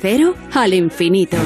Cero 0.00 0.34
al 0.52 0.74
infinito. 0.74 1.36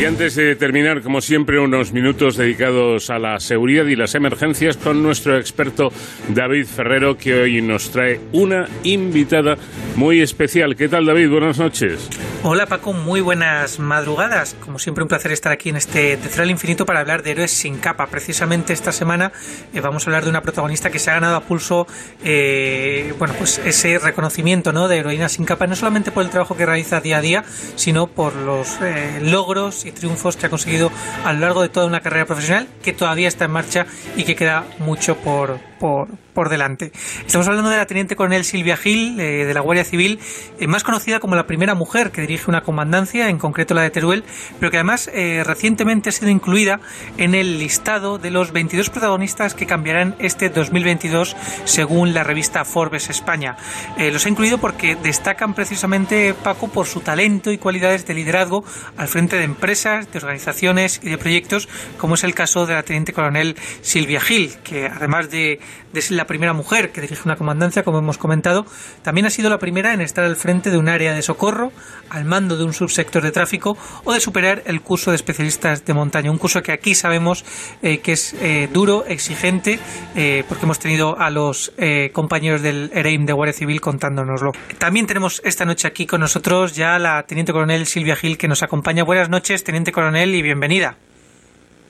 Y 0.00 0.04
antes 0.04 0.34
de 0.34 0.56
terminar, 0.56 1.00
como 1.00 1.20
siempre, 1.20 1.60
unos 1.60 1.92
minutos 1.92 2.36
dedicados 2.36 3.08
a 3.08 3.20
la 3.20 3.38
seguridad 3.38 3.86
y 3.86 3.94
las 3.94 4.16
emergencias 4.16 4.76
con 4.76 5.00
nuestro 5.00 5.36
experto 5.36 5.92
David 6.34 6.66
Ferrero, 6.66 7.16
que 7.16 7.34
hoy 7.34 7.62
nos 7.62 7.90
trae 7.90 8.18
una 8.32 8.66
invitada 8.82 9.56
muy 9.94 10.20
especial. 10.20 10.74
¿Qué 10.74 10.88
tal, 10.88 11.06
David? 11.06 11.30
Buenas 11.30 11.58
noches. 11.58 12.08
Hola, 12.44 12.66
Paco. 12.66 12.92
Muy 12.92 13.20
buenas 13.20 13.78
madrugadas. 13.78 14.56
Como 14.58 14.80
siempre, 14.80 15.04
un 15.04 15.08
placer 15.08 15.30
estar 15.30 15.52
aquí 15.52 15.68
en 15.68 15.76
este 15.76 16.16
Tercer 16.16 16.42
al 16.42 16.50
Infinito 16.50 16.84
para 16.84 16.98
hablar 16.98 17.22
de 17.22 17.30
héroes 17.30 17.52
sin 17.52 17.78
capa. 17.78 18.08
Precisamente 18.08 18.72
esta 18.72 18.90
semana 18.90 19.30
eh, 19.72 19.80
vamos 19.80 20.04
a 20.04 20.10
hablar 20.10 20.24
de 20.24 20.30
una 20.30 20.42
protagonista 20.42 20.90
que 20.90 20.98
se 20.98 21.12
ha 21.12 21.14
ganado 21.14 21.36
a 21.36 21.42
pulso, 21.42 21.86
eh, 22.24 23.14
bueno, 23.16 23.34
pues 23.38 23.58
ese 23.58 23.96
reconocimiento, 24.00 24.72
¿no? 24.72 24.88
De 24.88 24.98
heroína 24.98 25.28
sin 25.28 25.44
capa, 25.44 25.68
no 25.68 25.76
solamente 25.76 26.10
por 26.10 26.24
el 26.24 26.30
trabajo 26.30 26.56
que 26.56 26.66
realiza 26.66 27.00
día 27.00 27.18
a 27.18 27.20
día, 27.20 27.44
sino 27.76 28.08
por 28.08 28.34
los 28.34 28.76
eh, 28.82 29.20
logros 29.22 29.86
y 29.86 29.92
triunfos 29.92 30.36
que 30.36 30.46
ha 30.46 30.50
conseguido 30.50 30.90
a 31.24 31.32
lo 31.32 31.38
largo 31.38 31.62
de 31.62 31.68
toda 31.68 31.86
una 31.86 32.00
carrera 32.00 32.26
profesional 32.26 32.66
que 32.82 32.92
todavía 32.92 33.28
está 33.28 33.44
en 33.44 33.52
marcha 33.52 33.86
y 34.16 34.24
que 34.24 34.34
queda 34.34 34.64
mucho 34.80 35.16
por, 35.16 35.60
por, 35.78 36.08
por 36.34 36.48
delante. 36.48 36.90
Estamos 37.24 37.46
hablando 37.46 37.70
de 37.70 37.76
la 37.76 37.86
teniente 37.86 38.16
coronel 38.16 38.44
Silvia 38.44 38.76
Gil, 38.76 39.16
de 39.16 39.54
la 39.54 39.60
Guardia 39.60 39.84
Civil, 39.84 40.18
más 40.66 40.82
conocida 40.82 41.20
como 41.20 41.36
la 41.36 41.46
primera 41.46 41.76
mujer 41.76 42.10
que 42.10 42.31
dirige 42.32 42.50
una 42.50 42.62
comandancia, 42.62 43.28
en 43.28 43.38
concreto 43.38 43.74
la 43.74 43.82
de 43.82 43.90
Teruel, 43.90 44.24
pero 44.58 44.70
que 44.70 44.78
además 44.78 45.10
eh, 45.12 45.42
recientemente 45.44 46.08
ha 46.08 46.12
sido 46.12 46.30
incluida 46.30 46.80
en 47.18 47.34
el 47.34 47.58
listado 47.58 48.18
de 48.18 48.30
los 48.30 48.52
22 48.52 48.90
protagonistas 48.90 49.54
que 49.54 49.66
cambiarán 49.66 50.14
este 50.18 50.48
2022 50.48 51.36
según 51.64 52.14
la 52.14 52.24
revista 52.24 52.64
Forbes 52.64 53.10
España. 53.10 53.56
los 53.98 54.26
ha 54.26 54.28
incluido 54.28 54.58
porque 54.58 54.96
destacan 54.96 55.54
precisamente 55.54 56.34
Paco 56.34 56.68
por 56.68 56.86
su 56.86 57.00
talento 57.00 57.52
y 57.52 57.58
cualidades 57.58 58.06
de 58.06 58.14
liderazgo 58.14 58.64
al 58.96 59.08
frente 59.08 59.36
de 59.36 59.44
empresas, 59.44 60.10
de 60.10 60.18
organizaciones 60.18 61.00
y 61.02 61.10
de 61.10 61.18
proyectos, 61.18 61.68
como 61.98 62.14
es 62.14 62.24
el 62.24 62.34
caso 62.34 62.66
de 62.66 62.74
la 62.74 62.82
teniente 62.82 63.12
coronel 63.12 63.56
Silvia 63.82 64.20
Gil, 64.20 64.54
que 64.64 64.86
además 64.86 65.30
de 65.30 65.60
ser 66.00 66.16
la 66.16 66.26
primera 66.26 66.52
mujer 66.52 66.92
que 66.92 67.00
dirige 67.00 67.22
una 67.24 67.36
comandancia, 67.36 67.82
como 67.82 67.98
hemos 67.98 68.18
comentado, 68.18 68.64
también 69.02 69.26
ha 69.26 69.30
sido 69.30 69.50
la 69.50 69.58
primera 69.58 69.92
en 69.92 70.00
estar 70.00 70.24
al 70.24 70.36
frente 70.36 70.70
de 70.70 70.78
un 70.78 70.88
área 70.88 71.12
de 71.12 71.22
socorro, 71.22 71.72
al 72.08 72.24
mando 72.24 72.56
de 72.56 72.64
un 72.64 72.72
subsector 72.72 73.22
de 73.22 73.32
tráfico 73.32 73.76
o 74.04 74.12
de 74.12 74.20
superar 74.20 74.62
el 74.66 74.80
curso 74.80 75.10
de 75.10 75.16
especialistas 75.16 75.84
de 75.84 75.94
montaña. 75.94 76.30
Un 76.30 76.38
curso 76.38 76.62
que 76.62 76.72
aquí 76.72 76.94
sabemos 76.94 77.44
eh, 77.82 77.98
que 77.98 78.12
es 78.12 78.34
eh, 78.34 78.68
duro, 78.72 79.04
exigente, 79.06 79.78
eh, 80.14 80.44
porque 80.48 80.64
hemos 80.64 80.78
tenido 80.78 81.18
a 81.18 81.30
los 81.30 81.72
compañeros 82.12 82.62
del 82.62 82.90
EREIM 82.94 83.26
de 83.26 83.32
Guardia 83.32 83.52
Civil 83.52 83.80
contándonoslo. 83.80 84.52
También 84.78 85.06
tenemos 85.06 85.42
esta 85.44 85.64
noche 85.64 85.88
aquí 85.88 86.06
con 86.06 86.20
nosotros 86.20 86.74
ya 86.74 86.98
la 86.98 87.22
Teniente 87.24 87.52
Coronel 87.52 87.86
Silvia 87.86 88.16
Gil 88.16 88.38
que 88.38 88.48
nos 88.48 88.62
acompaña. 88.62 89.04
Buenas 89.04 89.28
noches, 89.28 89.64
Teniente 89.64 89.92
Coronel, 89.92 90.34
y 90.34 90.42
bienvenida. 90.42 90.96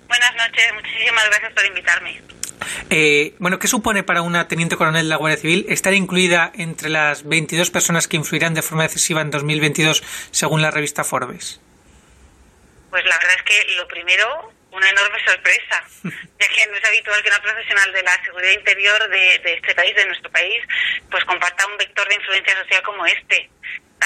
Buenas 0.08 0.34
noches, 0.36 0.64
muchísimas 0.74 1.24
gracias 1.26 1.52
por 1.52 1.64
invitarme. 1.66 2.31
Eh, 2.90 3.34
bueno, 3.38 3.58
¿qué 3.58 3.68
supone 3.68 4.02
para 4.02 4.22
una 4.22 4.48
teniente 4.48 4.76
coronel 4.76 5.04
de 5.04 5.08
la 5.08 5.16
Guardia 5.16 5.40
Civil 5.40 5.66
estar 5.68 5.94
incluida 5.94 6.52
entre 6.54 6.88
las 6.88 7.26
22 7.28 7.70
personas 7.70 8.08
que 8.08 8.16
influirán 8.16 8.54
de 8.54 8.62
forma 8.62 8.82
decisiva 8.84 9.20
en 9.20 9.30
2022 9.30 10.02
según 10.30 10.62
la 10.62 10.70
revista 10.70 11.04
Forbes? 11.04 11.60
Pues 12.90 13.04
la 13.04 13.16
verdad 13.16 13.34
es 13.36 13.42
que 13.42 13.74
lo 13.76 13.88
primero, 13.88 14.52
una 14.70 14.88
enorme 14.90 15.18
sorpresa, 15.24 15.84
ya 16.02 16.48
que 16.48 16.66
no 16.70 16.76
es 16.76 16.84
habitual 16.84 17.22
que 17.22 17.28
una 17.28 17.42
profesional 17.42 17.92
de 17.92 18.02
la 18.02 18.24
seguridad 18.24 18.52
interior 18.52 19.08
de, 19.08 19.40
de 19.42 19.54
este 19.54 19.74
país, 19.74 19.94
de 19.96 20.06
nuestro 20.06 20.30
país, 20.30 20.62
pues 21.10 21.24
comparta 21.24 21.66
un 21.66 21.78
vector 21.78 22.06
de 22.08 22.14
influencia 22.14 22.56
social 22.56 22.82
como 22.82 23.06
este 23.06 23.50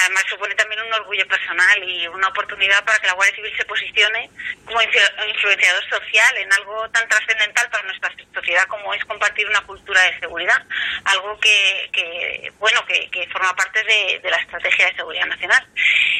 además 0.00 0.25
supone 0.28 0.55
también 0.55 0.83
un 0.83 0.92
orgullo 0.92 1.27
personal 1.27 1.83
y 1.83 2.06
una 2.08 2.28
oportunidad 2.28 2.84
para 2.84 2.98
que 2.98 3.06
la 3.06 3.14
Guardia 3.14 3.36
Civil 3.36 3.56
se 3.56 3.64
posicione 3.64 4.30
como 4.64 4.80
influenciador 4.83 5.89
social 5.89 6.36
en 6.36 6.52
algo 6.52 6.89
tan 6.90 7.08
trascendental 7.08 7.68
para 7.70 7.84
nuestra 7.84 8.12
sociedad 8.35 8.64
como 8.68 8.92
es 8.95 9.05
compartir 9.05 9.48
una 9.48 9.61
cultura 9.62 10.01
de 10.02 10.18
seguridad, 10.20 10.62
algo 11.05 11.39
que, 11.40 12.52
bueno, 12.58 12.85
que, 12.86 13.29
forma 13.33 13.55
parte 13.55 13.83
de, 13.85 14.30
la 14.30 14.36
estrategia 14.36 14.86
de 14.86 14.96
seguridad 14.96 15.27
nacional. 15.27 15.67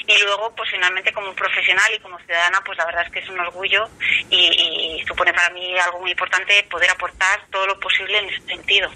Y 0.07 0.23
luego, 0.23 0.55
pues 0.55 0.71
finalmente 0.71 1.13
como 1.13 1.35
profesional 1.35 1.93
y 1.95 1.99
como 2.01 2.19
ciudadana, 2.21 2.61
pues 2.65 2.79
la 2.79 2.87
verdad 2.87 3.05
es 3.07 3.13
que 3.13 3.19
es 3.21 3.29
un 3.29 3.41
orgullo 3.41 3.89
y, 4.31 5.01
y 5.01 5.07
supone 5.07 5.33
para 5.33 5.51
mí 5.51 5.77
algo 5.79 6.01
muy 6.01 6.11
importante 6.13 6.63
poder 6.71 6.91
aportar 6.91 7.47
todo 7.51 7.67
lo 7.67 7.81
posible 7.81 8.19
en 8.19 8.29
ese 8.29 8.47
sentido. 8.47 8.91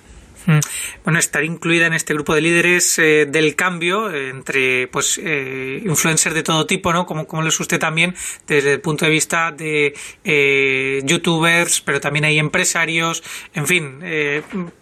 Mm. 0.46 0.58
Bueno, 1.04 1.18
estar 1.18 1.44
incluida 1.44 1.86
en 1.86 1.92
este 1.92 2.14
grupo 2.14 2.34
de 2.34 2.40
líderes 2.40 2.98
eh, 2.98 3.26
del 3.26 3.56
cambio 3.56 4.10
entre 4.14 4.88
pues 4.88 5.20
eh, 5.22 5.82
influencers 5.84 6.34
de 6.34 6.42
todo 6.42 6.66
tipo, 6.66 6.92
¿no? 6.92 7.06
Como, 7.06 7.26
como 7.26 7.42
lo 7.42 7.48
es 7.48 7.60
usted 7.60 7.78
también 7.78 8.14
desde 8.46 8.72
el 8.74 8.80
punto 8.80 9.04
de 9.04 9.10
vista 9.10 9.52
de 9.52 9.94
eh, 10.24 11.00
youtubers, 11.04 11.80
pero 11.82 12.00
también 12.00 12.24
hay 12.24 12.38
empresarios, 12.38 13.22
en 13.54 13.66
fin, 13.66 14.00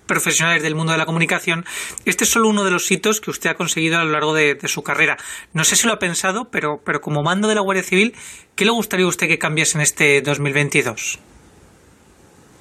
profesionales 0.06 0.62
del 0.62 0.74
mundo 0.74 0.92
de 0.92 0.98
la 0.98 1.06
comunicación. 1.06 1.64
Este 2.04 2.24
es 2.24 2.30
solo 2.30 2.48
uno 2.48 2.64
de 2.64 2.70
los 2.70 2.90
hitos 2.90 3.20
que 3.20 3.30
usted 3.30 3.50
ha 3.50 3.54
conseguido 3.54 3.98
a 3.98 4.04
lo 4.04 4.12
largo 4.12 4.34
de, 4.34 4.58
su 4.68 4.82
carrera. 4.82 5.16
No 5.52 5.64
sé 5.64 5.76
si 5.76 5.86
lo 5.86 5.94
ha 5.94 5.98
pensado, 5.98 6.50
pero, 6.50 6.82
pero 6.84 7.00
como 7.00 7.22
mando 7.22 7.48
de 7.48 7.54
la 7.54 7.62
Guardia 7.62 7.82
Civil, 7.82 8.14
¿qué 8.54 8.64
le 8.64 8.70
gustaría 8.70 9.06
a 9.06 9.08
usted 9.08 9.28
que 9.28 9.38
cambiase 9.38 9.78
en 9.78 9.82
este 9.82 10.20
2022? 10.20 11.20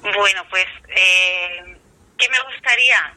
Bueno, 0.02 0.42
pues 0.48 0.64
¿Qué 2.18 2.28
me 2.30 2.40
gustaría? 2.40 3.14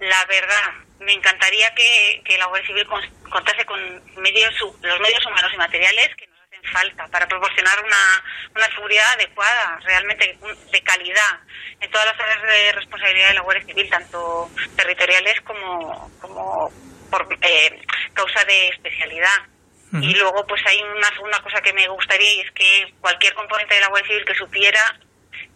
La 0.00 0.24
verdad, 0.26 0.74
me 0.98 1.12
encantaría 1.12 1.72
que, 1.74 2.36
la 2.36 2.46
Guardia 2.46 2.66
Civil 2.66 2.86
contase 3.30 3.64
con 3.64 3.80
medios, 4.16 4.54
los 4.82 5.00
medios 5.00 5.24
humanos 5.26 5.50
y 5.54 5.56
materiales 5.56 6.14
que 6.16 6.26
nos 6.26 6.40
hacen 6.40 6.62
falta 6.72 7.06
para 7.08 7.28
proporcionar 7.28 7.74
una, 7.84 8.68
seguridad 8.74 9.04
adecuada, 9.14 9.78
realmente 9.84 10.38
de 10.72 10.82
calidad, 10.82 11.40
en 11.80 11.90
todas 11.90 12.06
las 12.06 12.20
áreas 12.20 12.42
de 12.42 12.72
responsabilidad 12.72 13.28
de 13.28 13.34
la 13.34 13.40
Guardia 13.42 13.66
Civil, 13.66 13.90
tanto 13.90 14.50
territoriales 14.76 15.40
como, 15.42 16.10
como 16.20 16.72
por 17.10 17.28
eh, 17.42 17.82
causa 18.14 18.44
de 18.44 18.68
especialidad. 18.68 19.46
Y 19.92 20.14
luego, 20.14 20.46
pues 20.46 20.62
hay 20.66 20.80
una 20.82 21.08
segunda 21.08 21.42
cosa 21.42 21.60
que 21.60 21.72
me 21.72 21.88
gustaría 21.88 22.32
y 22.34 22.40
es 22.42 22.52
que 22.52 22.94
cualquier 23.00 23.34
componente 23.34 23.74
de 23.74 23.80
la 23.80 23.88
Guardia 23.88 24.08
Civil 24.08 24.24
que 24.24 24.34
supiera 24.36 25.00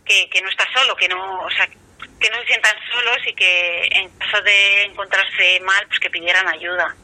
que, 0.05 0.29
que 0.29 0.43
no 0.43 0.49
está 0.49 0.67
solo, 0.73 0.97
que 0.97 1.09
no, 1.09 1.45
o 1.45 1.51
sea, 1.51 1.69
que 2.21 2.31
no 2.31 2.39
se 2.41 2.47
sientan 2.47 2.75
solos 2.91 3.19
y 3.27 3.35
que 3.35 3.89
en 3.93 4.09
caso 4.11 4.43
de 4.43 4.85
encontrarse 4.85 5.61
mal, 5.65 5.85
pues 5.89 6.01
que 6.01 6.11
pidieran 6.11 6.49
ayuda. 6.49 6.95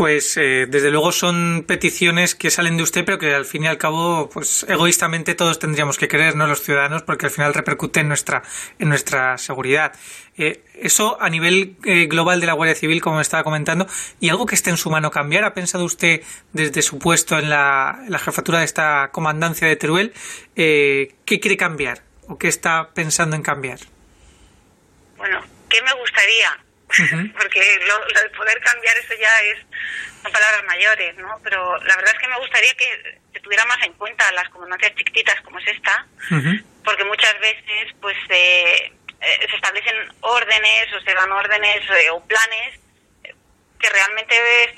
Pues 0.00 0.34
eh, 0.38 0.66
desde 0.66 0.90
luego 0.90 1.12
son 1.12 1.64
peticiones 1.66 2.34
que 2.34 2.50
salen 2.50 2.78
de 2.78 2.82
usted, 2.82 3.04
pero 3.04 3.18
que 3.18 3.34
al 3.34 3.44
fin 3.44 3.64
y 3.64 3.66
al 3.66 3.76
cabo, 3.76 4.30
pues 4.30 4.64
egoístamente 4.66 5.34
todos 5.34 5.58
tendríamos 5.58 5.98
que 5.98 6.08
querer, 6.08 6.36
¿no? 6.36 6.46
Los 6.46 6.62
ciudadanos, 6.62 7.02
porque 7.02 7.26
al 7.26 7.32
final 7.32 7.52
repercute 7.52 8.00
en 8.00 8.08
nuestra, 8.08 8.42
en 8.78 8.88
nuestra 8.88 9.36
seguridad. 9.36 9.92
Eh, 10.38 10.62
eso 10.74 11.20
a 11.20 11.28
nivel 11.28 11.76
eh, 11.84 12.06
global 12.06 12.40
de 12.40 12.46
la 12.46 12.54
Guardia 12.54 12.74
Civil, 12.74 13.02
como 13.02 13.16
me 13.16 13.22
estaba 13.22 13.44
comentando, 13.44 13.86
y 14.20 14.30
algo 14.30 14.46
que 14.46 14.54
esté 14.54 14.70
en 14.70 14.78
su 14.78 14.90
mano 14.90 15.10
cambiar. 15.10 15.44
¿Ha 15.44 15.52
pensado 15.52 15.84
usted 15.84 16.22
desde 16.54 16.80
su 16.80 16.98
puesto 16.98 17.38
en 17.38 17.50
la, 17.50 18.02
la 18.08 18.18
jefatura 18.18 18.60
de 18.60 18.64
esta 18.64 19.10
comandancia 19.12 19.68
de 19.68 19.76
Teruel, 19.76 20.14
qué 20.54 21.14
quiere 21.26 21.58
cambiar? 21.58 22.09
O 22.30 22.38
qué 22.38 22.48
está 22.48 22.90
pensando 22.94 23.34
en 23.34 23.42
cambiar? 23.42 23.78
Bueno, 25.16 25.42
¿qué 25.68 25.82
me 25.82 25.92
gustaría? 25.94 26.50
Porque 27.36 27.60
lo, 27.86 28.22
de 28.22 28.30
poder 28.30 28.60
cambiar 28.60 28.96
eso 28.98 29.14
ya 29.20 29.40
es 29.42 29.58
son 30.22 30.32
palabras 30.32 30.64
mayores, 30.66 31.16
¿no? 31.16 31.40
Pero 31.42 31.76
la 31.78 31.96
verdad 31.96 32.14
es 32.14 32.20
que 32.20 32.28
me 32.28 32.38
gustaría 32.38 32.74
que 32.74 33.20
se 33.32 33.40
tuviera 33.40 33.64
más 33.64 33.78
en 33.84 33.94
cuenta 33.94 34.30
las 34.32 34.48
comandancias 34.50 34.94
chiquititas 34.94 35.40
como 35.42 35.58
es 35.58 35.68
esta, 35.68 36.06
porque 36.84 37.04
muchas 37.04 37.38
veces 37.40 37.94
pues 38.00 38.16
eh, 38.28 38.92
eh, 39.20 39.46
se 39.48 39.56
establecen 39.56 39.96
órdenes 40.20 40.92
o 40.94 41.00
se 41.00 41.14
dan 41.14 41.32
órdenes 41.32 41.82
eh, 41.90 42.10
o 42.10 42.22
planes 42.26 42.80
que 43.80 43.88
realmente 43.88 44.34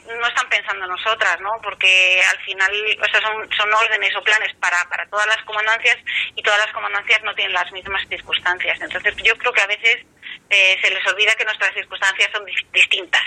no 0.07 0.27
están 0.27 0.49
pensando 0.49 0.87
nosotras, 0.87 1.41
¿no? 1.41 1.51
Porque 1.63 2.21
al 2.31 2.39
final 2.45 2.73
o 3.01 3.05
sea, 3.11 3.21
son, 3.21 3.51
son 3.57 3.75
órdenes 3.75 4.15
o 4.17 4.23
planes 4.23 4.55
para, 4.61 4.89
para 4.89 5.07
todas 5.07 5.27
las 5.27 5.43
comandancias 5.45 5.99
y 6.37 6.43
todas 6.43 6.61
las 6.61 6.73
comandancias 6.73 7.21
no 7.25 7.35
tienen 7.35 7.53
las 7.53 7.71
mismas 7.73 8.07
circunstancias. 8.09 8.79
Entonces 8.81 9.15
yo 9.25 9.37
creo 9.37 9.53
que 9.53 9.61
a 9.61 9.67
veces 9.67 10.07
eh, 10.49 10.79
se 10.81 10.91
les 10.91 11.07
olvida 11.13 11.33
que 11.37 11.45
nuestras 11.45 11.75
circunstancias 11.75 12.31
son 12.33 12.45
distintas. 12.73 13.23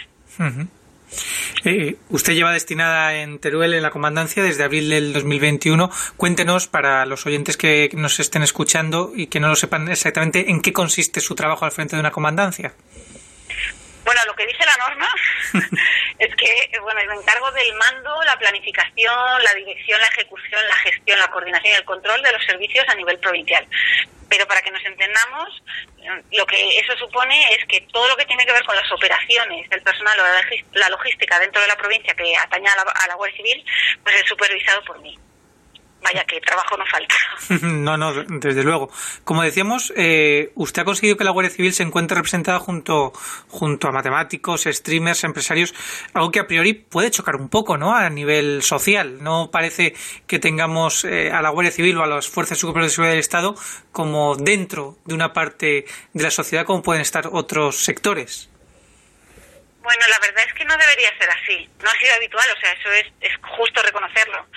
Eh, 1.63 1.95
usted 2.09 2.33
lleva 2.33 2.51
destinada 2.51 3.15
en 3.15 3.39
Teruel 3.39 3.73
en 3.73 3.83
la 3.83 3.89
comandancia 3.89 4.43
desde 4.43 4.63
abril 4.63 4.89
del 4.89 5.13
2021. 5.13 5.89
Cuéntenos 6.17 6.67
para 6.67 7.05
los 7.05 7.25
oyentes 7.25 7.57
que 7.57 7.89
nos 7.93 8.19
estén 8.19 8.43
escuchando 8.43 9.11
y 9.15 9.27
que 9.27 9.39
no 9.39 9.49
lo 9.49 9.55
sepan 9.55 9.89
exactamente 9.89 10.49
en 10.49 10.61
qué 10.61 10.73
consiste 10.73 11.19
su 11.19 11.35
trabajo 11.35 11.65
al 11.65 11.71
frente 11.71 11.95
de 11.95 11.99
una 11.99 12.11
comandancia. 12.11 12.73
Bueno, 14.05 14.21
lo 14.27 14.35
que 14.35 14.45
dice 14.45 14.63
la 14.65 14.77
norma 14.77 15.09
es 16.19 16.35
que 16.35 16.79
bueno, 16.79 17.01
me 17.07 17.15
encargo 17.15 17.51
del 17.51 17.73
mando, 17.73 18.23
la 18.23 18.37
planificación, 18.37 19.43
la 19.43 19.53
dirección, 19.55 19.99
la 19.99 20.07
ejecución, 20.07 20.61
la 20.67 20.75
gestión, 20.75 21.19
la 21.19 21.31
coordinación 21.31 21.73
y 21.73 21.77
el 21.77 21.85
control 21.85 22.21
de 22.21 22.31
los 22.31 22.45
servicios 22.45 22.85
a 22.87 22.93
nivel 22.93 23.17
provincial. 23.17 23.67
Pero 24.29 24.47
para 24.47 24.61
que 24.61 24.69
nos 24.69 24.83
entendamos, 24.85 25.63
lo 26.31 26.45
que 26.45 26.79
eso 26.79 26.95
supone 26.97 27.53
es 27.55 27.65
que 27.65 27.81
todo 27.91 28.07
lo 28.07 28.15
que 28.15 28.25
tiene 28.25 28.45
que 28.45 28.53
ver 28.53 28.63
con 28.63 28.75
las 28.75 28.91
operaciones 28.91 29.67
del 29.69 29.81
personal 29.81 30.19
o 30.19 30.77
la 30.77 30.89
logística 30.89 31.39
dentro 31.39 31.61
de 31.61 31.67
la 31.67 31.75
provincia 31.75 32.13
que 32.13 32.37
ataña 32.37 32.73
a 32.73 32.75
la, 32.75 32.91
a 32.91 33.07
la 33.07 33.15
Guardia 33.15 33.37
Civil, 33.37 33.65
pues 34.03 34.15
es 34.15 34.27
supervisado 34.27 34.83
por 34.83 34.99
mí 34.99 35.17
vaya 36.05 36.23
que 36.25 36.39
trabajo 36.39 36.77
no 36.77 36.85
falta. 36.85 37.15
no, 37.65 37.97
no, 37.97 38.13
desde 38.13 38.63
luego. 38.63 38.89
Como 39.23 39.41
decíamos, 39.41 39.91
eh, 39.95 40.51
usted 40.55 40.83
ha 40.83 40.85
conseguido 40.85 41.17
que 41.17 41.23
la 41.23 41.31
Guardia 41.31 41.51
Civil 41.51 41.73
se 41.73 41.83
encuentre 41.83 42.15
representada 42.15 42.59
junto, 42.59 43.11
junto 43.49 43.87
a 43.87 43.91
matemáticos, 43.91 44.63
streamers, 44.65 45.23
empresarios, 45.23 45.73
algo 46.13 46.31
que 46.31 46.39
a 46.39 46.47
priori 46.47 46.73
puede 46.73 47.11
chocar 47.11 47.35
un 47.35 47.49
poco, 47.49 47.77
¿no? 47.77 47.95
A 47.95 48.09
nivel 48.09 48.61
social. 48.61 49.23
No 49.23 49.49
parece 49.51 49.95
que 50.27 50.39
tengamos 50.39 51.03
eh, 51.05 51.31
a 51.31 51.41
la 51.41 51.49
Guardia 51.49 51.71
Civil 51.71 51.97
o 51.97 52.03
a 52.03 52.07
las 52.07 52.27
fuerzas 52.27 52.57
superiores 52.57 52.91
de 52.91 52.95
seguridad 52.95 53.13
del 53.13 53.19
Estado 53.19 53.55
como 53.91 54.35
dentro 54.35 54.97
de 55.05 55.15
una 55.15 55.33
parte 55.33 55.85
de 56.13 56.23
la 56.23 56.31
sociedad 56.31 56.65
como 56.65 56.83
pueden 56.83 57.01
estar 57.01 57.29
otros 57.31 57.83
sectores. 57.83 58.49
Bueno, 59.81 60.01
la 60.09 60.19
verdad 60.19 60.43
es 60.47 60.53
que 60.53 60.65
no 60.65 60.75
debería 60.77 61.09
ser 61.19 61.29
así. 61.29 61.69
No 61.83 61.89
ha 61.89 61.93
sido 61.93 62.13
habitual, 62.15 62.45
o 62.55 62.59
sea, 62.59 62.71
eso 62.71 62.91
es, 62.91 63.05
es 63.21 63.31
justo 63.55 63.83
reconocerlo. 63.83 64.47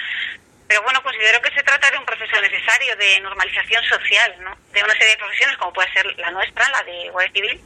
Pero 0.69 0.83
bueno, 0.83 1.03
considero 1.03 1.41
que 1.41 1.55
se 1.55 1.63
trata 1.63 1.91
de 1.91 1.97
un 1.97 2.05
proceso 2.05 2.39
necesario 2.43 2.95
de 2.97 3.21
normalización 3.21 3.83
social, 3.85 4.37
¿no? 4.41 4.55
De 4.71 4.85
una 4.85 4.93
serie 4.93 5.13
de 5.13 5.17
profesiones, 5.17 5.57
como 5.57 5.73
puede 5.73 5.91
ser 5.95 6.05
la 6.19 6.31
nuestra, 6.31 6.69
la 6.69 6.83
de 6.83 7.09
Guardia 7.09 7.33
Civil, 7.33 7.65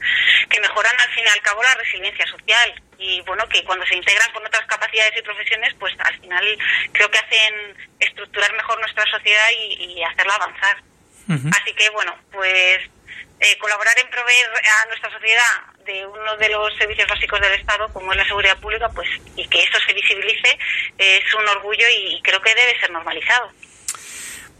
que 0.48 0.60
mejoran 0.60 0.94
al 1.00 1.12
fin 1.12 1.24
y 1.26 1.28
al 1.28 1.42
cabo 1.42 1.62
la 1.64 1.74
resiliencia 1.74 2.24
social. 2.28 2.80
Y 2.98 3.20
bueno, 3.22 3.48
que 3.48 3.64
cuando 3.64 3.84
se 3.86 3.96
integran 3.96 4.30
con 4.32 4.46
otras 4.46 4.64
capacidades 4.66 5.14
y 5.16 5.22
profesiones, 5.22 5.74
pues 5.80 5.92
al 5.98 6.20
final 6.20 6.58
creo 6.92 7.10
que 7.10 7.18
hacen 7.18 7.90
estructurar 7.98 8.52
mejor 8.52 8.78
nuestra 8.78 9.04
sociedad 9.10 9.50
y, 9.50 10.00
hacerla 10.04 10.34
avanzar. 10.34 10.76
Así 11.28 11.72
que 11.74 11.88
bueno, 11.90 12.16
pues 12.30 12.78
eh, 13.40 13.58
colaborar 13.58 13.94
en 13.98 14.10
proveer 14.10 14.50
a 14.82 14.86
nuestra 14.86 15.10
sociedad 15.10 15.71
de 15.84 16.06
uno 16.06 16.36
de 16.36 16.48
los 16.48 16.74
servicios 16.76 17.08
básicos 17.08 17.40
del 17.40 17.52
Estado, 17.54 17.92
como 17.92 18.12
es 18.12 18.18
la 18.18 18.26
seguridad 18.26 18.58
pública, 18.58 18.90
pues 18.94 19.08
y 19.36 19.46
que 19.48 19.58
eso 19.60 19.78
se 19.86 19.94
visibilice 19.94 20.58
es 20.98 21.34
un 21.34 21.48
orgullo 21.48 21.86
y 21.90 22.20
creo 22.22 22.40
que 22.40 22.54
debe 22.54 22.78
ser 22.78 22.90
normalizado. 22.90 23.52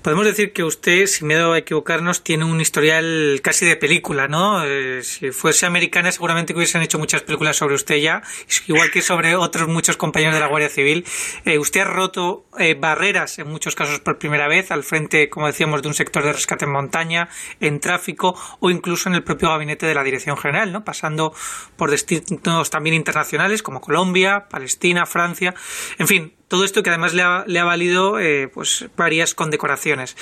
Podemos 0.03 0.27
decir 0.27 0.53
que 0.53 0.65
usted, 0.65 1.07
sin 1.07 1.29
miedo 1.29 1.53
a 1.53 1.59
equivocarnos, 1.59 2.25
tiene 2.25 2.45
un 2.45 2.61
historial 2.61 3.39
casi 3.41 3.67
de 3.67 3.77
película, 3.77 4.27
¿no? 4.27 4.65
Eh, 4.65 5.05
si 5.05 5.31
fuese 5.31 5.65
americana, 5.65 6.11
seguramente 6.11 6.53
hubiesen 6.53 6.83
hecho 6.83 6.99
muchas 6.99 7.23
películas 7.23 7.57
sobre 7.57 7.77
usted 7.77 7.99
ya, 7.99 8.21
igual 8.67 8.91
que 8.91 9.01
sobre 9.01 9.37
otros 9.37 9.69
muchos 9.69 9.97
compañeros 9.97 10.35
de 10.35 10.41
la 10.41 10.49
Guardia 10.49 10.69
Civil. 10.69 11.07
Eh, 11.45 11.59
usted 11.59 11.83
ha 11.83 11.85
roto 11.85 12.47
eh, 12.59 12.75
barreras, 12.75 13.39
en 13.39 13.47
muchos 13.47 13.77
casos 13.77 14.01
por 14.01 14.19
primera 14.19 14.49
vez, 14.49 14.73
al 14.73 14.83
frente, 14.83 15.29
como 15.29 15.47
decíamos, 15.47 15.83
de 15.83 15.89
un 15.89 15.95
sector 15.95 16.25
de 16.25 16.33
rescate 16.33 16.65
en 16.65 16.73
montaña, 16.73 17.29
en 17.61 17.79
tráfico 17.79 18.35
o 18.59 18.71
incluso 18.71 19.09
en 19.09 19.15
el 19.15 19.23
propio 19.23 19.51
gabinete 19.51 19.87
de 19.87 19.95
la 19.95 20.03
Dirección 20.03 20.37
General, 20.37 20.73
¿no? 20.73 20.85
Pasando 20.85 21.33
por 21.77 21.93
destinos 21.93 22.71
también 22.71 22.97
internacionales 22.97 23.63
como 23.63 23.81
Colombia, 23.81 24.49
Palestina, 24.51 25.07
Francia. 25.07 25.55
En 25.99 26.09
fin, 26.09 26.35
todo 26.53 26.67
esto 26.67 26.83
que 26.83 26.91
además 26.91 27.15
le 27.15 27.23
ha, 27.23 27.45
le 27.47 27.59
ha 27.61 27.65
valido 27.65 28.21
eh, 28.21 28.47
pues 28.47 28.85
varias 28.95 29.35
condecoraciones. 29.35 30.15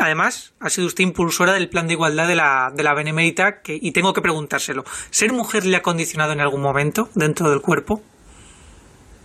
Además, 0.00 0.52
ha 0.58 0.70
sido 0.70 0.88
usted 0.88 1.04
impulsora 1.04 1.52
del 1.52 1.68
plan 1.68 1.86
de 1.86 1.92
igualdad 1.92 2.26
de 2.26 2.34
la, 2.34 2.72
de 2.74 2.82
la 2.82 2.94
Benemérita 2.94 3.62
que, 3.62 3.78
y 3.80 3.92
tengo 3.92 4.12
que 4.12 4.20
preguntárselo. 4.20 4.82
¿Ser 5.10 5.32
mujer 5.32 5.64
le 5.64 5.76
ha 5.76 5.82
condicionado 5.82 6.32
en 6.32 6.40
algún 6.40 6.62
momento 6.62 7.10
dentro 7.14 7.48
del 7.48 7.60
cuerpo? 7.60 8.02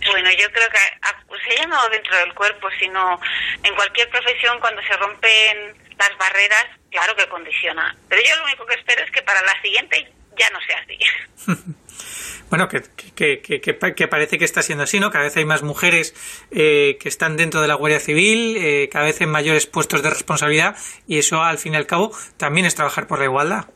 Bueno, 0.06 0.30
yo 0.30 0.46
creo 0.52 0.68
que 0.70 0.78
pues, 1.26 1.40
ya 1.58 1.66
no 1.66 1.88
dentro 1.88 2.16
del 2.18 2.32
cuerpo, 2.34 2.68
sino 2.78 3.18
en 3.64 3.74
cualquier 3.74 4.08
profesión 4.08 4.60
cuando 4.60 4.80
se 4.82 4.96
rompen 4.96 5.74
las 5.98 6.16
barreras, 6.16 6.66
claro 6.88 7.16
que 7.16 7.28
condiciona. 7.30 7.96
Pero 8.08 8.22
yo 8.22 8.36
lo 8.36 8.44
único 8.44 8.64
que 8.64 8.74
espero 8.74 9.02
es 9.02 9.10
que 9.10 9.22
para 9.22 9.42
la 9.42 9.60
siguiente 9.60 10.08
ya 10.38 10.50
no 10.50 10.60
sea 10.60 10.78
así. 10.78 11.74
bueno, 12.50 12.68
que, 12.68 12.82
que, 13.14 13.40
que, 13.40 14.08
parece 14.08 14.38
que 14.38 14.44
está 14.44 14.62
siendo 14.62 14.84
así, 14.84 15.00
¿no? 15.00 15.10
Cada 15.10 15.24
vez 15.24 15.36
hay 15.36 15.44
más 15.44 15.62
mujeres 15.62 16.14
eh, 16.50 16.96
que 17.00 17.08
están 17.08 17.36
dentro 17.36 17.60
de 17.60 17.68
la 17.68 17.74
Guardia 17.74 18.00
Civil, 18.00 18.56
eh, 18.58 18.88
cada 18.90 19.04
vez 19.06 19.20
en 19.20 19.30
mayores 19.30 19.66
puestos 19.66 20.02
de 20.02 20.10
responsabilidad, 20.10 20.76
y 21.06 21.18
eso, 21.18 21.42
al 21.42 21.58
fin 21.58 21.74
y 21.74 21.76
al 21.76 21.86
cabo, 21.86 22.12
también 22.36 22.66
es 22.66 22.74
trabajar 22.74 23.06
por 23.06 23.18
la 23.18 23.24
igualdad. 23.24 23.66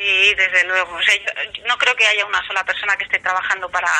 Sí, 0.00 0.34
desde 0.34 0.64
luego. 0.66 0.98
no 1.68 1.76
creo 1.76 1.94
que 1.94 2.06
haya 2.06 2.24
una 2.24 2.42
sola 2.46 2.64
persona 2.64 2.96
que 2.96 3.04
esté 3.04 3.18
trabajando 3.18 3.68
para, 3.68 3.90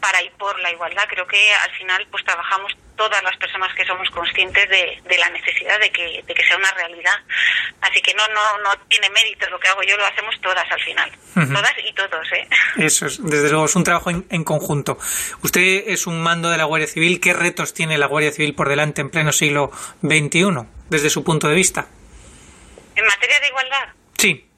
para 0.00 0.20
y 0.22 0.30
por 0.30 0.58
la 0.58 0.72
igualdad. 0.72 1.04
Creo 1.08 1.24
que 1.24 1.54
al 1.54 1.70
final 1.76 2.04
pues 2.10 2.24
trabajamos 2.24 2.72
todas 2.96 3.22
las 3.22 3.36
personas 3.36 3.72
que 3.76 3.86
somos 3.86 4.10
conscientes 4.10 4.68
de, 4.68 5.00
de 5.04 5.18
la 5.18 5.30
necesidad 5.30 5.78
de 5.78 5.92
que, 5.92 6.24
de 6.26 6.34
que 6.34 6.42
sea 6.42 6.56
una 6.56 6.72
realidad. 6.72 7.14
Así 7.80 8.02
que 8.02 8.12
no, 8.14 8.26
no, 8.26 8.58
no 8.58 8.70
tiene 8.88 9.08
mérito 9.10 9.48
lo 9.50 9.60
que 9.60 9.68
hago 9.68 9.84
yo, 9.84 9.96
lo 9.96 10.04
hacemos 10.04 10.34
todas 10.40 10.64
al 10.68 10.80
final. 10.80 11.12
Todas 11.34 11.74
y 11.78 11.92
todos, 11.92 12.32
¿eh? 12.32 12.48
Eso 12.84 13.06
es, 13.06 13.22
desde 13.22 13.50
luego, 13.50 13.66
es 13.66 13.76
un 13.76 13.84
trabajo 13.84 14.10
en, 14.10 14.26
en, 14.30 14.42
conjunto. 14.42 14.98
Usted 15.44 15.84
es 15.86 16.08
un 16.08 16.20
mando 16.20 16.50
de 16.50 16.58
la 16.58 16.64
Guardia 16.64 16.88
Civil. 16.88 17.20
¿Qué 17.20 17.34
retos 17.34 17.72
tiene 17.72 17.98
la 17.98 18.06
Guardia 18.06 18.32
Civil 18.32 18.56
por 18.56 18.68
delante 18.68 19.00
en 19.00 19.10
pleno 19.10 19.30
siglo 19.30 19.70
XXI, 20.02 20.66
desde 20.88 21.08
su 21.08 21.22
punto 21.22 21.46
de 21.46 21.54
vista? 21.54 21.86
¿En 22.96 23.06
materia 23.06 23.38
de 23.38 23.46
igualdad? 23.46 23.88
Sí. 24.18 24.49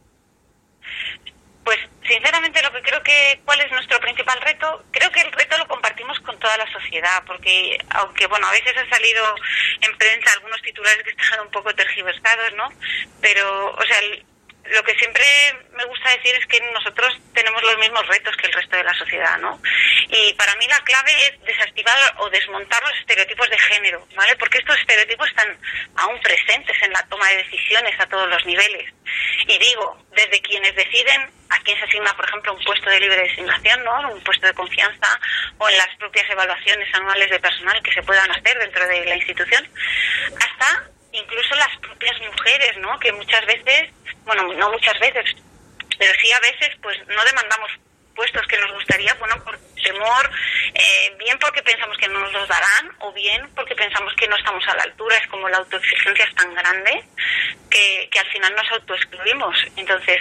Sinceramente 2.12 2.60
lo 2.60 2.70
que 2.70 2.82
creo 2.82 3.02
que 3.02 3.40
cuál 3.46 3.58
es 3.62 3.70
nuestro 3.70 3.98
principal 3.98 4.38
reto, 4.42 4.84
creo 4.90 5.10
que 5.10 5.22
el 5.22 5.32
reto 5.32 5.56
lo 5.56 5.66
compartimos 5.66 6.20
con 6.20 6.38
toda 6.38 6.54
la 6.58 6.70
sociedad, 6.70 7.22
porque 7.26 7.78
aunque 7.88 8.26
bueno, 8.26 8.46
a 8.46 8.50
veces 8.50 8.76
han 8.76 8.90
salido 8.90 9.34
en 9.80 9.96
prensa 9.96 10.30
algunos 10.34 10.60
titulares 10.60 11.02
que 11.04 11.10
están 11.10 11.40
un 11.40 11.50
poco 11.50 11.74
tergiversados, 11.74 12.52
¿no? 12.52 12.68
Pero 13.22 13.70
o 13.72 13.82
sea, 13.86 13.96
lo 14.66 14.82
que 14.84 14.94
siempre 14.96 15.24
me 15.72 15.86
gusta 15.86 16.10
decir 16.10 16.34
es 16.34 16.46
que 16.48 16.60
nosotros 16.74 17.18
tenemos 17.32 17.62
los 17.62 17.78
mismos 17.78 18.06
retos 18.06 18.36
que 18.36 18.46
el 18.46 18.52
resto 18.52 18.76
de 18.76 18.84
la 18.84 18.94
sociedad, 18.94 19.38
¿no? 19.38 19.58
Y 20.08 20.34
para 20.34 20.54
mí 20.56 20.66
la 20.68 20.80
clave 20.80 21.12
es 21.26 21.40
desactivar 21.46 21.96
o 22.18 22.28
desmontar 22.28 22.82
los 22.82 22.98
estereotipos 23.00 23.48
de 23.48 23.58
género, 23.58 24.06
¿vale? 24.14 24.36
Porque 24.36 24.58
estos 24.58 24.78
estereotipos 24.78 25.30
están 25.30 25.58
aún 25.96 26.20
presentes 26.20 26.76
en 26.82 26.92
la 26.92 27.08
toma 27.08 27.26
de 27.30 27.38
decisiones 27.38 27.98
a 27.98 28.06
todos 28.06 28.28
los 28.28 28.44
niveles. 28.44 28.92
Y 29.46 29.58
digo, 29.58 30.06
desde 30.14 30.42
quienes 30.42 30.74
deciden 30.76 31.41
a 31.52 31.62
quién 31.62 31.78
se 31.78 31.84
asigna, 31.84 32.16
por 32.16 32.26
ejemplo, 32.26 32.54
un 32.54 32.64
puesto 32.64 32.88
de 32.90 33.00
libre 33.00 33.22
designación, 33.22 33.84
¿no? 33.84 34.12
Un 34.12 34.20
puesto 34.24 34.46
de 34.46 34.54
confianza 34.54 35.20
o 35.58 35.68
en 35.68 35.76
las 35.76 35.94
propias 35.98 36.28
evaluaciones 36.30 36.94
anuales 36.94 37.30
de 37.30 37.40
personal 37.40 37.82
que 37.82 37.92
se 37.92 38.02
puedan 38.02 38.30
hacer 38.30 38.58
dentro 38.58 38.86
de 38.86 39.04
la 39.04 39.16
institución, 39.16 39.68
hasta 40.40 40.90
incluso 41.12 41.54
las 41.56 41.76
propias 41.78 42.18
mujeres, 42.20 42.76
¿no? 42.78 42.98
Que 42.98 43.12
muchas 43.12 43.44
veces, 43.46 43.90
bueno, 44.24 44.52
no 44.54 44.70
muchas 44.70 44.98
veces, 44.98 45.36
pero 45.98 46.12
sí 46.20 46.32
a 46.32 46.40
veces, 46.40 46.70
pues 46.82 46.96
no 47.08 47.22
demandamos 47.24 47.70
puestos 48.14 48.46
que 48.46 48.58
nos 48.58 48.72
gustaría, 48.72 49.14
bueno, 49.14 49.42
por 49.44 49.58
temor, 49.82 50.30
eh, 50.74 51.14
bien 51.18 51.38
porque 51.38 51.62
pensamos 51.62 51.96
que 51.98 52.08
no 52.08 52.20
nos 52.20 52.32
los 52.32 52.48
darán 52.48 52.94
o 53.00 53.12
bien 53.12 53.48
porque 53.54 53.74
pensamos 53.74 54.12
que 54.16 54.28
no 54.28 54.36
estamos 54.36 54.66
a 54.68 54.76
la 54.76 54.82
altura. 54.84 55.16
Es 55.16 55.26
como 55.28 55.48
la 55.48 55.58
autoexigencia 55.58 56.24
es 56.24 56.34
tan 56.34 56.54
grande 56.54 57.04
que, 57.70 58.08
que 58.10 58.18
al 58.18 58.30
final 58.30 58.54
nos 58.54 58.70
autoexcluimos. 58.72 59.56
Entonces, 59.76 60.20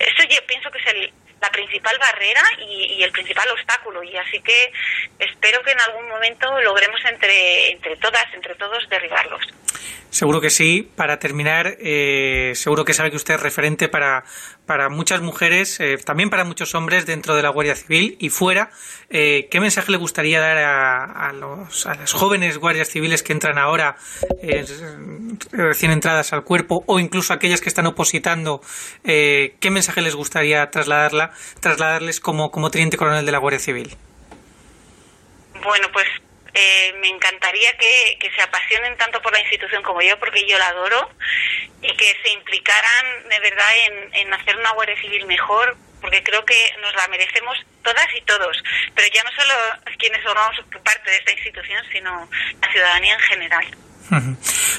eso 0.00 0.22
yo 0.28 0.44
pienso 0.46 0.70
que 0.70 0.78
es 0.78 0.86
el, 0.86 1.12
la 1.40 1.50
principal 1.50 1.96
barrera 1.98 2.42
y, 2.58 2.94
y, 2.94 3.02
el 3.02 3.12
principal 3.12 3.48
obstáculo. 3.50 4.02
Y 4.02 4.16
así 4.16 4.40
que 4.40 4.72
espero 5.18 5.62
que 5.62 5.72
en 5.72 5.80
algún 5.80 6.08
momento 6.08 6.60
logremos 6.60 7.00
entre, 7.04 7.70
entre 7.70 7.96
todas, 7.96 8.26
entre 8.34 8.54
todos, 8.54 8.88
derribarlos. 8.88 9.42
Seguro 10.10 10.40
que 10.40 10.50
sí. 10.50 10.90
Para 10.96 11.18
terminar, 11.18 11.76
eh, 11.80 12.52
seguro 12.56 12.84
que 12.84 12.94
sabe 12.94 13.10
que 13.10 13.16
usted 13.16 13.34
es 13.34 13.40
referente 13.40 13.88
para, 13.88 14.24
para 14.66 14.88
muchas 14.88 15.20
mujeres, 15.20 15.78
eh, 15.80 15.98
también 15.98 16.30
para 16.30 16.44
muchos 16.44 16.74
hombres 16.74 17.06
dentro 17.06 17.36
de 17.36 17.42
la 17.42 17.48
Guardia 17.48 17.76
Civil 17.76 18.16
y 18.18 18.28
fuera. 18.28 18.70
Eh, 19.08 19.48
¿Qué 19.50 19.60
mensaje 19.60 19.90
le 19.92 19.98
gustaría 19.98 20.40
dar 20.40 20.58
a, 20.58 21.28
a, 21.28 21.32
los, 21.32 21.86
a 21.86 21.94
las 21.94 22.12
jóvenes 22.12 22.58
guardias 22.58 22.88
civiles 22.88 23.22
que 23.22 23.32
entran 23.32 23.56
ahora, 23.56 23.96
eh, 24.42 24.64
recién 25.52 25.92
entradas 25.92 26.32
al 26.32 26.44
cuerpo, 26.44 26.82
o 26.86 26.98
incluso 26.98 27.32
aquellas 27.32 27.60
que 27.60 27.68
están 27.68 27.86
opositando? 27.86 28.60
¿Qué 29.04 29.70
mensaje 29.70 30.02
les 30.02 30.14
gustaría 30.14 30.70
trasladarla, 30.70 31.32
trasladarles 31.60 32.20
como, 32.20 32.50
como 32.50 32.70
teniente 32.70 32.96
coronel 32.96 33.24
de 33.24 33.32
la 33.32 33.38
Guardia 33.38 33.60
Civil? 33.60 33.96
Bueno, 35.62 35.88
pues 35.92 36.06
eh, 36.54 36.92
me 36.98 37.08
encantaría 37.08 37.72
que, 37.76 38.18
que, 38.18 38.30
se 38.32 38.42
apasionen 38.42 38.96
tanto 38.96 39.20
por 39.22 39.32
la 39.32 39.40
institución 39.40 39.82
como 39.82 40.00
yo, 40.02 40.18
porque 40.18 40.46
yo 40.46 40.58
la 40.58 40.68
adoro, 40.68 41.10
y 41.82 41.96
que 41.96 42.16
se 42.22 42.30
implicaran 42.32 43.28
de 43.28 43.40
verdad 43.40 43.66
en, 43.86 44.14
en 44.14 44.34
hacer 44.34 44.56
una 44.56 44.72
Guardia 44.72 45.00
Civil 45.00 45.26
mejor, 45.26 45.76
porque 46.00 46.22
creo 46.22 46.44
que 46.44 46.76
nos 46.80 46.94
la 46.94 47.08
merecemos 47.08 47.58
todas 47.82 48.06
y 48.16 48.20
todos, 48.22 48.62
pero 48.94 49.08
ya 49.12 49.22
no 49.22 49.30
solo 49.32 49.54
quienes 49.98 50.22
formamos 50.22 50.56
parte 50.82 51.10
de 51.10 51.16
esta 51.16 51.32
institución, 51.32 51.84
sino 51.92 52.28
la 52.60 52.72
ciudadanía 52.72 53.14
en 53.14 53.20
general. 53.20 53.66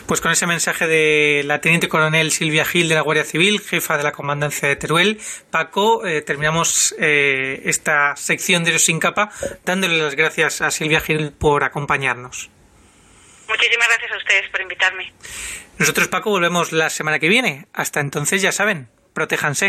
Pues 0.06 0.20
con 0.20 0.32
ese 0.32 0.46
mensaje 0.48 0.88
de 0.88 1.44
la 1.46 1.62
teniente 1.62 1.88
coronel 1.88 2.32
Silvia 2.32 2.66
Gil 2.66 2.90
de 2.90 2.96
la 2.96 3.02
Guardia 3.02 3.24
Civil, 3.24 3.62
jefa 3.62 3.98
de 3.98 4.04
la 4.04 4.12
comandancia 4.12 4.68
de 4.68 4.76
Teruel, 4.76 5.20
Paco, 5.50 6.06
eh, 6.06 6.22
terminamos 6.22 6.94
eh, 7.00 7.62
esta 7.66 8.16
sección 8.16 8.64
de 8.64 8.78
Sin 8.80 9.00
Capa 9.00 9.32
dándole 9.66 9.98
las 9.98 10.16
gracias 10.16 10.62
a 10.62 10.72
Silvia 10.72 11.00
Gil 11.00 11.32
por 11.32 11.64
acompañarnos. 11.64 12.50
Muchísimas 13.48 13.88
gracias 13.88 14.12
a 14.12 14.18
ustedes 14.18 14.50
por 14.50 14.62
invitarme. 14.62 15.14
Nosotros, 15.78 16.08
Paco, 16.08 16.30
volvemos 16.30 16.72
la 16.72 16.90
semana 16.90 17.20
que 17.20 17.28
viene. 17.28 17.68
Hasta 17.74 18.00
entonces, 18.00 18.42
ya 18.42 18.52
saben, 18.52 18.88
protéjanse. 19.14 19.60